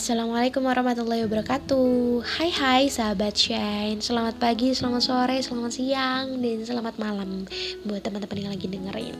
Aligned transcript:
Assalamualaikum 0.00 0.64
warahmatullahi 0.64 1.28
wabarakatuh. 1.28 2.24
Hai 2.24 2.48
hai 2.48 2.82
sahabat 2.88 3.36
Shine 3.36 4.00
Selamat 4.00 4.40
pagi, 4.40 4.72
selamat 4.72 5.02
sore, 5.04 5.36
selamat 5.44 5.76
siang 5.76 6.40
Dan 6.40 6.64
selamat 6.64 6.96
malam 6.96 7.44
Buat 7.84 8.08
teman-teman 8.08 8.48
yang 8.48 8.52
lagi 8.56 8.64
dengerin. 8.64 9.12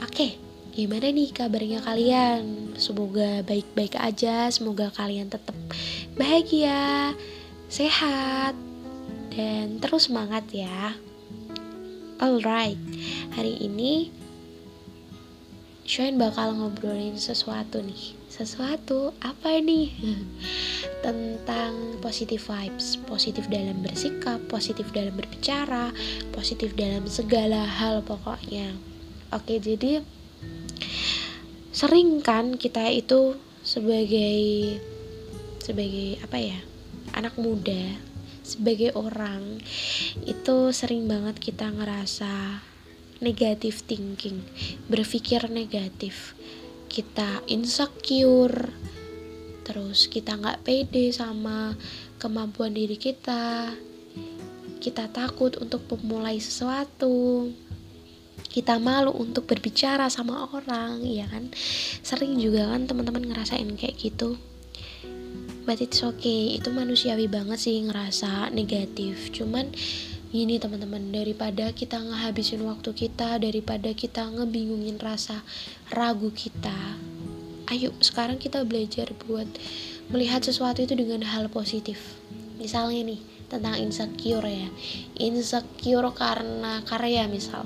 Oke, 0.00 0.40
gimana 0.72 1.12
nih 1.12 1.28
kabarnya 1.28 1.84
kalian? 1.84 2.72
Semoga 2.80 3.44
baik-baik 3.44 4.00
aja 4.00 4.48
Semoga 4.48 4.88
kalian 4.96 5.28
tetap 5.28 5.52
bahagia 6.16 7.12
Sehat 7.68 8.56
Dan 9.28 9.76
terus 9.76 10.08
semangat 10.08 10.48
ya. 10.48 10.96
Alright, 12.16 12.80
hari 13.36 13.60
ini 13.60 14.08
Shine 15.84 16.16
bakal 16.16 16.56
ngobrolin 16.56 17.20
sesuatu 17.20 17.84
nih 17.84 18.17
sesuatu 18.38 19.10
apa 19.18 19.58
ini? 19.58 19.90
Tentang 21.04 21.98
positive 21.98 22.38
vibes 22.38 23.02
positif 23.02 23.50
dalam 23.50 23.82
bersikap 23.82 24.38
positif 24.46 24.86
dalam 24.94 25.18
berbicara 25.18 25.90
positif 26.30 26.78
dalam 26.78 27.02
segala 27.10 27.66
hal 27.66 28.06
pokoknya. 28.06 28.78
Oke 29.34 29.58
jadi 29.58 30.06
sering 31.74 32.22
kan 32.22 32.54
kita 32.54 32.90
itu 32.94 33.34
sebagai 33.66 34.78
sebagai 35.58 36.22
apa 36.22 36.38
ya 36.40 36.58
anak 37.12 37.36
muda 37.36 37.98
sebagai 38.46 38.96
orang 38.96 39.60
itu 40.24 40.72
sering 40.72 41.04
banget 41.04 41.36
kita 41.36 41.68
ngerasa 41.68 42.64
negatif 43.20 43.84
thinking 43.84 44.40
berpikir 44.88 45.52
negatif 45.52 46.32
kita 46.88 47.44
insecure 47.46 48.72
terus 49.68 50.08
kita 50.08 50.40
nggak 50.40 50.64
pede 50.64 51.12
sama 51.12 51.76
kemampuan 52.16 52.72
diri 52.72 52.96
kita. 52.96 53.76
Kita 54.80 55.12
takut 55.12 55.60
untuk 55.60 55.84
memulai 55.92 56.40
sesuatu. 56.40 57.52
Kita 58.48 58.80
malu 58.80 59.12
untuk 59.12 59.44
berbicara 59.44 60.08
sama 60.08 60.48
orang 60.48 61.04
ya 61.04 61.28
kan? 61.28 61.52
Sering 62.00 62.40
juga 62.40 62.72
kan 62.72 62.88
teman-teman 62.88 63.28
ngerasain 63.28 63.68
kayak 63.76 64.00
gitu. 64.00 64.40
But 65.68 65.84
it's 65.84 66.00
okay 66.00 66.56
itu 66.56 66.72
manusiawi 66.72 67.28
banget 67.28 67.60
sih 67.60 67.84
ngerasa 67.84 68.48
negatif. 68.56 69.28
Cuman 69.36 69.68
ini 70.28 70.60
teman-teman 70.60 71.08
daripada 71.08 71.72
kita 71.72 71.96
ngehabisin 72.04 72.60
waktu 72.68 72.92
kita 72.92 73.40
daripada 73.40 73.96
kita 73.96 74.28
ngebingungin 74.28 75.00
rasa 75.00 75.40
ragu 75.88 76.28
kita. 76.36 77.00
Ayo 77.72 77.96
sekarang 78.04 78.36
kita 78.36 78.60
belajar 78.68 79.08
buat 79.24 79.48
melihat 80.12 80.44
sesuatu 80.44 80.84
itu 80.84 80.92
dengan 80.92 81.24
hal 81.24 81.48
positif. 81.48 82.20
Misalnya 82.60 83.08
nih 83.08 83.20
tentang 83.48 83.80
insecure 83.80 84.44
ya. 84.44 84.68
Insecure 85.16 86.12
karena 86.12 86.84
karya 86.84 87.24
misal. 87.24 87.64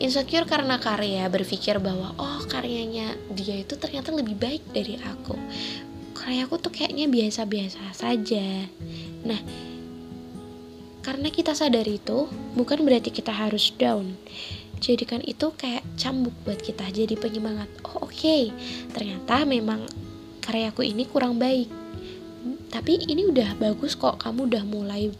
Insecure 0.00 0.48
karena 0.48 0.80
karya 0.80 1.28
berpikir 1.28 1.80
bahwa 1.84 2.16
oh 2.16 2.48
karyanya 2.48 3.12
dia 3.36 3.60
itu 3.60 3.76
ternyata 3.76 4.08
lebih 4.08 4.40
baik 4.40 4.64
dari 4.72 4.96
aku. 5.04 5.36
Karyaku 6.16 6.56
tuh 6.64 6.72
kayaknya 6.72 7.12
biasa-biasa 7.12 7.92
saja. 7.92 8.72
Nah 9.28 9.40
karena 11.06 11.30
kita 11.30 11.54
sadar 11.54 11.86
itu, 11.86 12.26
bukan 12.58 12.82
berarti 12.82 13.14
kita 13.14 13.30
harus 13.30 13.70
down. 13.78 14.18
Jadikan 14.82 15.22
itu 15.22 15.54
kayak 15.54 15.86
cambuk 15.94 16.34
buat 16.42 16.58
kita, 16.58 16.90
jadi 16.90 17.14
penyemangat. 17.14 17.70
Oh 17.86 18.10
oke, 18.10 18.10
okay. 18.10 18.50
ternyata 18.90 19.46
memang 19.46 19.86
karyaku 20.42 20.82
ini 20.82 21.06
kurang 21.06 21.38
baik. 21.38 21.70
Tapi 22.74 23.06
ini 23.06 23.22
udah 23.30 23.54
bagus 23.54 23.94
kok, 23.94 24.18
kamu 24.18 24.50
udah 24.50 24.64
mulai 24.66 25.14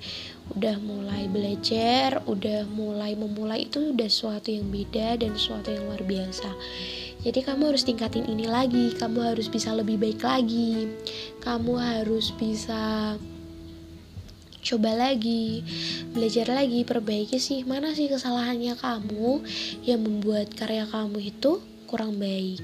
udah 0.58 0.78
mulai 0.82 1.30
belajar, 1.30 2.18
udah 2.26 2.66
mulai 2.70 3.14
memulai 3.14 3.70
itu 3.70 3.94
udah 3.94 4.10
sesuatu 4.10 4.50
yang 4.50 4.66
beda 4.70 5.22
dan 5.22 5.38
sesuatu 5.38 5.70
yang 5.70 5.86
luar 5.86 6.02
biasa. 6.02 6.50
Jadi 7.22 7.46
kamu 7.46 7.74
harus 7.74 7.86
tingkatin 7.86 8.26
ini 8.26 8.50
lagi, 8.50 8.94
kamu 8.94 9.34
harus 9.34 9.46
bisa 9.46 9.70
lebih 9.70 10.02
baik 10.02 10.22
lagi. 10.22 10.90
Kamu 11.42 11.78
harus 11.78 12.30
bisa 12.34 13.14
coba 14.66 14.98
lagi, 14.98 15.62
belajar 16.10 16.50
lagi, 16.50 16.82
perbaiki 16.82 17.38
sih 17.38 17.62
mana 17.62 17.94
sih 17.94 18.10
kesalahannya 18.10 18.74
kamu 18.74 19.46
yang 19.86 20.02
membuat 20.02 20.50
karya 20.58 20.82
kamu 20.90 21.22
itu 21.22 21.62
kurang 21.86 22.18
baik. 22.18 22.58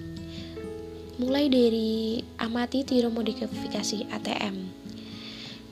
Mulai 1.23 1.47
dari 1.47 2.19
amati 2.43 2.83
tiru 2.83 3.15
modifikasi 3.15 4.11
ATM. 4.11 4.57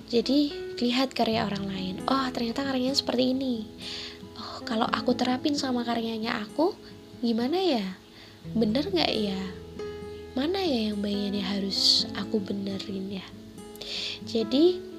Jadi 0.06 0.54
lihat 0.78 1.10
karya 1.18 1.50
orang 1.50 1.66
lain. 1.66 1.94
Oh 2.06 2.30
ternyata 2.30 2.62
karyanya 2.62 2.94
seperti 2.94 3.34
ini. 3.34 3.66
Oh 4.38 4.62
kalau 4.62 4.86
aku 4.86 5.18
terapin 5.18 5.58
sama 5.58 5.82
karyanya 5.82 6.46
aku, 6.46 6.78
gimana 7.18 7.58
ya? 7.58 7.82
Bener 8.54 8.86
nggak 8.86 9.12
ya? 9.18 9.40
Mana 10.38 10.62
ya 10.62 10.94
yang 10.94 11.02
bagiannya 11.02 11.42
harus 11.42 12.06
aku 12.14 12.38
benerin 12.38 13.18
ya? 13.18 13.26
Jadi 14.22 14.89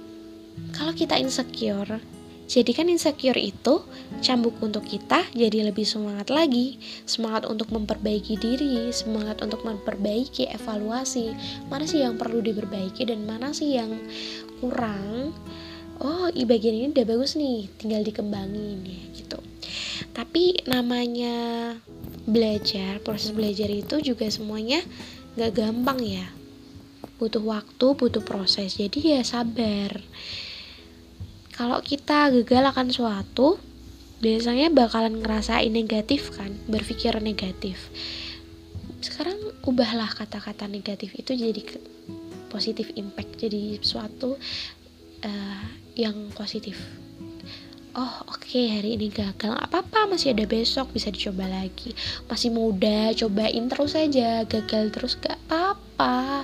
kalau 0.91 1.07
kita 1.07 1.24
insecure, 1.24 2.03
jadi 2.52 2.72
kan 2.75 2.91
insecure 2.91 3.40
itu 3.40 3.79
cambuk 4.19 4.59
untuk 4.59 4.84
kita 4.84 5.24
jadi 5.31 5.72
lebih 5.72 5.88
semangat 5.88 6.28
lagi, 6.28 6.84
semangat 7.07 7.47
untuk 7.47 7.72
memperbaiki 7.72 8.35
diri, 8.35 8.91
semangat 8.91 9.40
untuk 9.40 9.63
memperbaiki 9.63 10.52
evaluasi, 10.52 11.31
mana 11.72 11.88
sih 11.88 12.03
yang 12.03 12.19
perlu 12.19 12.44
diperbaiki 12.44 13.07
dan 13.07 13.24
mana 13.24 13.56
sih 13.56 13.79
yang 13.79 13.96
kurang. 14.59 15.31
Oh, 16.03 16.28
i 16.35 16.44
bagian 16.44 16.75
ini 16.75 16.91
udah 16.91 17.08
bagus 17.08 17.40
nih, 17.40 17.72
tinggal 17.79 18.03
dikembangin 18.03 18.84
ya 18.84 19.00
gitu. 19.16 19.40
Tapi 20.12 20.59
namanya 20.68 21.72
belajar, 22.28 23.00
proses 23.00 23.31
belajar 23.31 23.72
itu 23.72 24.03
juga 24.03 24.28
semuanya 24.28 24.84
gak 25.40 25.56
gampang 25.56 26.03
ya. 26.03 26.28
Butuh 27.16 27.47
waktu, 27.47 27.96
butuh 27.96 28.28
proses. 28.28 28.75
Jadi 28.75 29.16
ya 29.16 29.23
sabar 29.23 30.03
kalau 31.62 31.78
kita 31.86 32.34
gagal 32.42 32.74
akan 32.74 32.90
suatu 32.90 33.62
biasanya 34.18 34.74
bakalan 34.74 35.22
ngerasain 35.22 35.70
negatif 35.70 36.34
kan 36.34 36.50
berpikir 36.66 37.14
negatif. 37.22 37.78
Sekarang 38.98 39.38
ubahlah 39.70 40.10
kata-kata 40.10 40.66
negatif 40.66 41.14
itu 41.14 41.38
jadi 41.38 41.62
positif 42.50 42.90
impact 42.98 43.46
jadi 43.46 43.78
suatu 43.78 44.42
uh, 45.22 45.66
yang 45.94 46.34
positif. 46.34 46.82
Oh 47.94 48.26
oke 48.26 48.42
okay, 48.42 48.82
hari 48.82 48.98
ini 48.98 49.14
gagal 49.14 49.54
apa-apa 49.54 50.10
masih 50.10 50.34
ada 50.34 50.50
besok 50.50 50.90
bisa 50.98 51.14
dicoba 51.14 51.46
lagi. 51.46 51.94
Masih 52.26 52.50
muda 52.50 53.14
cobain 53.14 53.70
terus 53.70 53.94
aja 53.94 54.50
gagal 54.50 54.90
terus 54.90 55.14
gak 55.22 55.38
apa-apa 55.46 56.42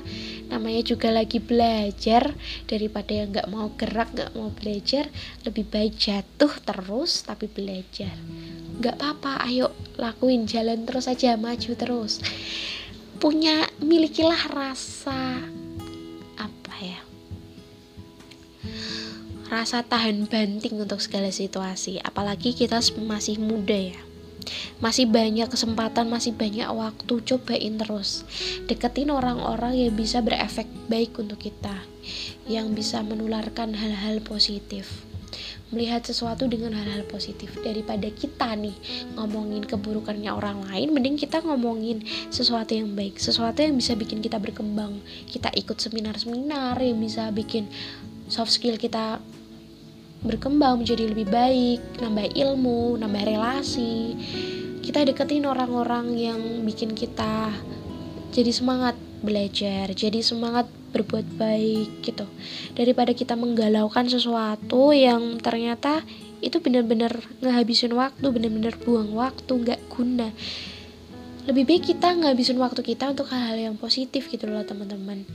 namanya 0.57 0.81
juga 0.81 1.13
lagi 1.13 1.37
belajar 1.37 2.33
daripada 2.65 3.13
yang 3.13 3.29
gak 3.29 3.49
mau 3.53 3.69
gerak 3.77 4.09
gak 4.17 4.33
mau 4.33 4.49
belajar 4.49 5.05
lebih 5.45 5.69
baik 5.69 5.93
jatuh 5.95 6.51
terus 6.65 7.21
tapi 7.21 7.45
belajar. 7.45 8.13
Gak 8.81 8.97
apa-apa 8.97 9.45
ayo 9.45 9.69
lakuin 10.01 10.49
jalan 10.49 10.89
terus 10.89 11.05
aja 11.05 11.37
maju 11.37 11.71
terus. 11.77 12.19
Punya 13.21 13.69
milikilah 13.77 14.49
rasa 14.49 15.45
rasa 19.47 19.79
tahan 19.79 20.27
banting 20.27 20.75
untuk 20.75 20.99
segala 20.99 21.31
situasi. 21.31 22.03
Apalagi 22.03 22.51
kita 22.51 22.83
masih 22.99 23.39
muda 23.39 23.75
ya 23.75 24.06
masih 24.77 25.09
banyak 25.09 25.49
kesempatan, 25.49 26.05
masih 26.05 26.37
banyak 26.37 26.69
waktu, 26.69 27.13
cobain 27.25 27.73
terus. 27.81 28.21
Deketin 28.69 29.09
orang-orang 29.09 29.73
yang 29.73 29.93
bisa 29.97 30.21
berefek 30.21 30.69
baik 30.85 31.17
untuk 31.17 31.41
kita, 31.41 31.73
yang 32.45 32.77
bisa 32.77 33.01
menularkan 33.01 33.73
hal-hal 33.73 34.21
positif. 34.21 35.05
Melihat 35.67 36.07
sesuatu 36.07 36.47
dengan 36.47 36.71
hal-hal 36.71 37.03
positif 37.11 37.51
daripada 37.59 38.07
kita 38.07 38.55
nih 38.55 38.71
ngomongin 39.19 39.67
keburukannya 39.67 40.31
orang 40.31 40.63
lain, 40.63 40.95
mending 40.95 41.19
kita 41.19 41.43
ngomongin 41.43 42.07
sesuatu 42.31 42.71
yang 42.71 42.95
baik, 42.95 43.19
sesuatu 43.19 43.59
yang 43.59 43.75
bisa 43.75 43.91
bikin 43.99 44.23
kita 44.23 44.39
berkembang. 44.39 45.03
Kita 45.27 45.51
ikut 45.51 45.75
seminar-seminar 45.75 46.79
yang 46.79 47.03
bisa 47.03 47.27
bikin 47.35 47.67
soft 48.31 48.55
skill 48.55 48.79
kita 48.79 49.19
berkembang 50.23 50.81
menjadi 50.81 51.03
lebih 51.11 51.27
baik, 51.27 51.99
nambah 51.99 52.31
ilmu, 52.31 52.95
nambah 53.03 53.23
relasi. 53.27 54.15
Kita 54.87 55.03
deketin 55.03 55.43
orang-orang 55.43 56.15
yang 56.15 56.39
bikin 56.63 56.95
kita 56.95 57.51
jadi 58.31 58.55
semangat 58.55 58.95
belajar, 59.19 59.91
jadi 59.91 60.23
semangat 60.23 60.71
berbuat 60.95 61.27
baik 61.35 62.07
gitu. 62.07 62.23
Daripada 62.71 63.11
kita 63.11 63.35
menggalaukan 63.35 64.07
sesuatu 64.07 64.95
yang 64.95 65.43
ternyata 65.43 66.07
itu 66.39 66.63
benar-benar 66.63 67.19
ngehabisin 67.43 67.91
waktu, 67.99 68.31
benar-benar 68.31 68.79
buang 68.79 69.11
waktu, 69.11 69.51
nggak 69.59 69.91
guna. 69.91 70.31
Lebih 71.51 71.67
baik 71.67 71.83
kita 71.91 72.15
ngabisin 72.15 72.55
waktu 72.55 72.79
kita 72.79 73.11
untuk 73.11 73.27
hal-hal 73.27 73.59
yang 73.59 73.75
positif 73.75 74.31
gitu 74.31 74.47
loh 74.47 74.63
teman-teman 74.63 75.27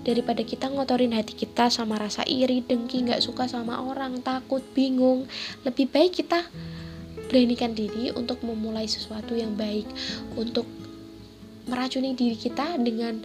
daripada 0.00 0.40
kita 0.40 0.72
ngotorin 0.72 1.12
hati 1.12 1.36
kita 1.36 1.68
sama 1.68 2.00
rasa 2.00 2.24
iri 2.24 2.64
dengki 2.64 3.04
nggak 3.04 3.20
suka 3.20 3.44
sama 3.44 3.84
orang 3.84 4.24
takut 4.24 4.64
bingung 4.72 5.28
lebih 5.60 5.92
baik 5.92 6.24
kita 6.24 6.40
beranikan 7.30 7.72
diri 7.72 8.10
untuk 8.10 8.42
memulai 8.42 8.90
sesuatu 8.90 9.38
yang 9.38 9.54
baik 9.54 9.86
untuk 10.34 10.66
meracuni 11.70 12.18
diri 12.18 12.34
kita 12.34 12.74
dengan 12.82 13.22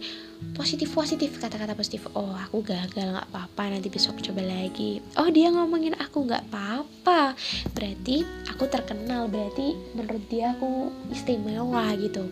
positif 0.54 0.94
positif 0.94 1.34
kata-kata 1.42 1.74
positif. 1.74 2.06
Oh 2.14 2.30
aku 2.30 2.62
gagal 2.62 3.10
nggak 3.10 3.28
apa-apa 3.34 3.74
nanti 3.74 3.90
besok 3.90 4.22
coba 4.22 4.46
lagi. 4.46 5.02
Oh 5.18 5.26
dia 5.26 5.50
ngomongin 5.50 5.98
aku 5.98 6.22
nggak 6.22 6.46
apa-apa. 6.52 7.34
Berarti 7.74 8.22
aku 8.46 8.70
terkenal 8.70 9.26
berarti 9.26 9.74
menurut 9.98 10.22
dia 10.30 10.54
aku 10.54 10.94
istimewa 11.10 11.90
gitu. 11.98 12.22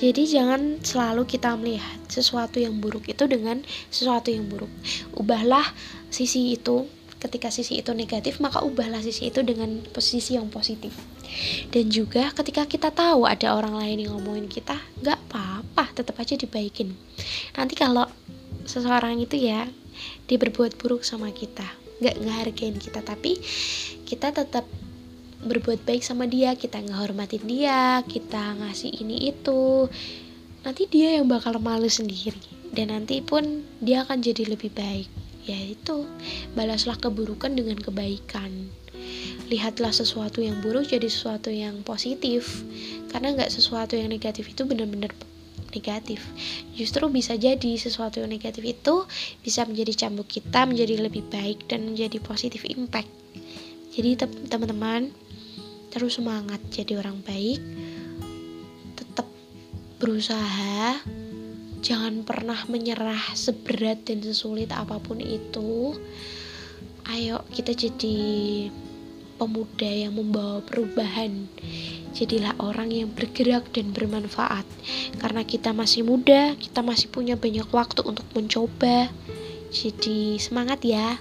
Jadi 0.00 0.22
jangan 0.24 0.80
selalu 0.80 1.28
kita 1.28 1.52
melihat 1.60 2.00
sesuatu 2.08 2.56
yang 2.56 2.80
buruk 2.80 3.04
itu 3.04 3.28
dengan 3.28 3.60
sesuatu 3.92 4.32
yang 4.32 4.48
buruk. 4.48 4.72
Ubahlah 5.12 5.64
sisi 6.08 6.56
itu 6.56 6.88
ketika 7.20 7.52
sisi 7.52 7.84
itu 7.84 7.92
negatif 7.92 8.40
maka 8.40 8.64
ubahlah 8.64 9.04
sisi 9.04 9.28
itu 9.28 9.44
dengan 9.44 9.84
posisi 9.92 10.40
yang 10.40 10.48
positif. 10.48 10.96
Dan 11.68 11.92
juga 11.92 12.32
ketika 12.32 12.64
kita 12.64 12.88
tahu 12.90 13.28
ada 13.28 13.54
orang 13.54 13.76
lain 13.76 14.08
yang 14.08 14.16
ngomongin 14.16 14.48
kita 14.48 14.80
nggak 15.04 15.20
apa-apa 15.28 15.84
tetap 15.92 16.16
aja 16.16 16.34
dibaikin. 16.34 16.96
Nanti 17.54 17.76
kalau 17.76 18.08
seseorang 18.64 19.20
itu 19.20 19.36
ya 19.36 19.68
dia 20.24 20.36
berbuat 20.40 20.80
buruk 20.80 21.04
sama 21.04 21.28
kita 21.28 21.66
nggak 22.00 22.16
ngehargain 22.24 22.76
kita 22.80 23.04
tapi 23.04 23.36
kita 24.08 24.32
tetap 24.32 24.64
berbuat 25.44 25.84
baik 25.84 26.00
sama 26.00 26.24
dia 26.24 26.56
kita 26.56 26.80
ngehormatin 26.80 27.44
dia 27.44 28.00
kita 28.08 28.56
ngasih 28.56 28.92
ini 29.04 29.28
itu 29.28 29.92
nanti 30.64 30.88
dia 30.88 31.20
yang 31.20 31.28
bakal 31.28 31.60
malu 31.60 31.92
sendiri. 31.92 32.40
Dan 32.70 32.94
nanti 32.94 33.18
pun 33.18 33.66
dia 33.82 34.06
akan 34.06 34.22
jadi 34.22 34.46
lebih 34.46 34.70
baik 34.70 35.29
yaitu 35.50 36.06
balaslah 36.54 36.94
keburukan 36.94 37.50
dengan 37.50 37.76
kebaikan. 37.82 38.70
Lihatlah 39.50 39.90
sesuatu 39.90 40.38
yang 40.38 40.62
buruk 40.62 40.86
jadi 40.86 41.10
sesuatu 41.10 41.50
yang 41.50 41.82
positif. 41.82 42.62
Karena 43.10 43.34
nggak 43.34 43.50
sesuatu 43.50 43.98
yang 43.98 44.06
negatif 44.06 44.46
itu 44.54 44.62
benar-benar 44.62 45.10
negatif. 45.74 46.22
Justru 46.74 47.06
bisa 47.10 47.34
jadi 47.34 47.78
sesuatu 47.78 48.22
yang 48.22 48.30
negatif 48.30 48.62
itu 48.62 49.06
bisa 49.42 49.66
menjadi 49.66 50.06
cambuk 50.06 50.30
kita 50.30 50.66
menjadi 50.66 51.02
lebih 51.02 51.26
baik 51.30 51.66
dan 51.66 51.90
menjadi 51.90 52.22
positif 52.22 52.62
impact. 52.66 53.10
Jadi 53.90 54.22
teman-teman 54.46 55.10
terus 55.90 56.22
semangat 56.22 56.62
jadi 56.70 57.02
orang 57.02 57.18
baik. 57.26 57.58
Tetap 58.94 59.26
berusaha 59.98 61.02
Jangan 61.80 62.28
pernah 62.28 62.60
menyerah 62.68 63.32
seberat 63.32 64.04
dan 64.04 64.20
sesulit 64.20 64.68
apa 64.72 65.00
pun 65.00 65.16
itu. 65.20 65.96
Ayo 67.08 67.40
kita 67.50 67.72
jadi 67.72 68.18
pemuda 69.40 69.88
yang 69.88 70.12
membawa 70.12 70.60
perubahan. 70.60 71.48
Jadilah 72.12 72.52
orang 72.60 72.92
yang 72.92 73.08
bergerak 73.08 73.72
dan 73.72 73.96
bermanfaat. 73.96 74.68
Karena 75.16 75.40
kita 75.48 75.72
masih 75.72 76.04
muda, 76.04 76.52
kita 76.60 76.84
masih 76.84 77.08
punya 77.08 77.40
banyak 77.40 77.66
waktu 77.72 78.04
untuk 78.04 78.28
mencoba. 78.36 79.08
Jadi 79.72 80.36
semangat 80.36 80.84
ya. 80.84 81.16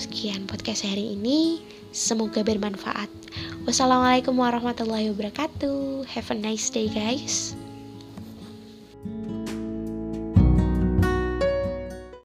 Sekian 0.00 0.48
podcast 0.48 0.88
hari 0.88 1.12
ini. 1.12 1.60
Semoga 1.92 2.40
bermanfaat. 2.40 3.12
Wassalamualaikum 3.68 4.32
warahmatullahi 4.32 5.12
wabarakatuh. 5.12 6.08
Have 6.08 6.32
a 6.32 6.36
nice 6.40 6.72
day, 6.72 6.88
guys. 6.88 7.52